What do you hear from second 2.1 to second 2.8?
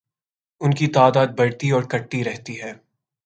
رہتی ہے